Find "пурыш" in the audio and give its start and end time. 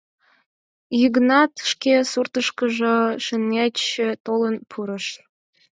4.69-5.05